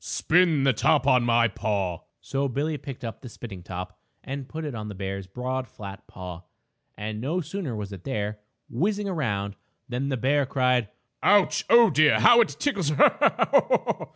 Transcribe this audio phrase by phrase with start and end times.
[0.03, 4.65] "Spin the top on my paw." So Billie picked up the spinning top and put
[4.65, 6.41] it on the bear's broad, flat paw.
[6.97, 10.89] And, no sooner was it there, whizzing around, than the bear cried:
[11.21, 11.65] "Ouch!
[11.69, 12.19] Oh, dear!
[12.19, 12.89] How it tickles.
[12.89, 13.15] Ha!
[13.19, 13.47] Ha!
[13.51, 14.05] Ha!